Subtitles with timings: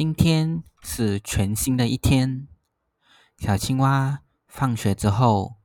[0.00, 2.48] 今天是全新的一天。
[3.36, 5.56] 小青蛙放学之后，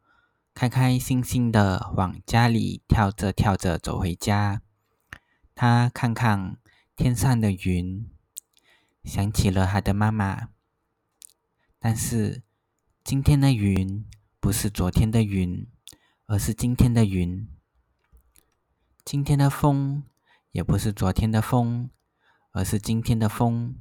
[0.54, 4.61] 开开心心的往家里跳着跳着走回家。
[5.55, 6.57] 他看看
[6.97, 8.11] 天上的云，
[9.05, 10.49] 想起了他的妈妈。
[11.79, 12.43] 但是
[13.05, 14.05] 今天的云
[14.41, 15.65] 不是昨天的云，
[16.25, 17.47] 而是今天的云。
[19.05, 20.04] 今天的风
[20.52, 21.89] 也不是昨天的风，
[22.52, 23.77] 而是今天的风。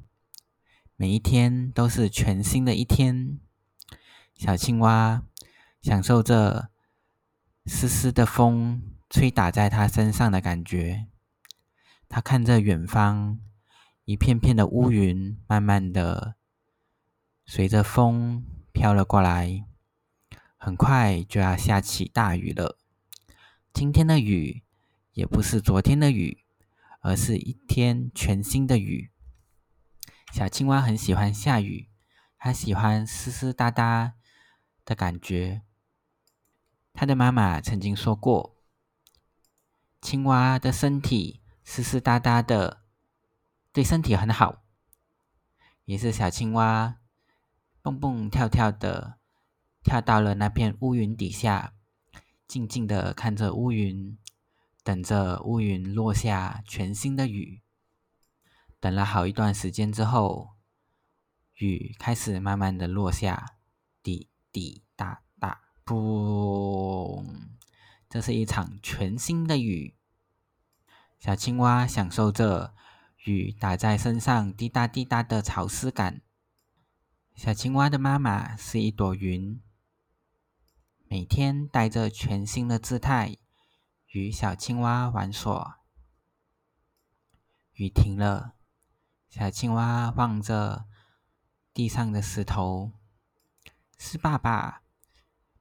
[0.97, 3.37] 每一天都是全新的一天。
[4.33, 5.23] 小青蛙
[5.81, 6.69] 享受着
[7.65, 11.07] 丝丝的风吹打在它身上的感觉。
[12.07, 13.41] 它看着远方，
[14.05, 16.35] 一片片的乌云慢慢的
[17.45, 19.65] 随着风飘了过来，
[20.55, 22.77] 很快就要下起大雨了。
[23.73, 24.63] 今天的雨
[25.11, 26.45] 也不是昨天的雨，
[27.01, 29.11] 而是一天全新的雨。
[30.35, 31.87] 小青蛙很喜欢下雨，
[32.37, 34.15] 它喜欢湿湿哒哒
[34.83, 35.61] 的感觉。
[36.93, 38.57] 它的妈妈曾经说过
[40.03, 42.81] ：“青蛙的身体湿湿哒哒的，
[43.71, 44.65] 对身体很好。”
[45.85, 46.97] 于是小青蛙
[47.81, 49.17] 蹦蹦跳跳的
[49.83, 51.73] 跳到了那片乌云底下，
[52.45, 54.17] 静静的看着乌云，
[54.83, 57.61] 等着乌云落下全新的雨。
[58.85, 60.51] 等了好一段时间之后，
[61.55, 63.57] 雨开始慢慢的落下，
[64.03, 67.25] 滴滴答答，噗！
[68.07, 69.97] 这是一场全新的雨。
[71.17, 72.75] 小青蛙享受着
[73.23, 76.21] 雨打在身上滴答滴答的潮湿感。
[77.33, 79.59] 小青蛙的妈妈是一朵云，
[81.07, 83.37] 每天带着全新的姿态
[84.11, 85.79] 与小青蛙玩耍。
[87.73, 88.51] 雨停了。
[89.37, 90.85] 小青蛙望着
[91.73, 92.93] 地上的石头，
[93.97, 94.81] 是爸爸。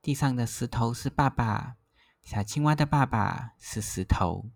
[0.00, 1.75] 地上的石头是爸爸。
[2.22, 4.52] 小青蛙的爸爸是石头。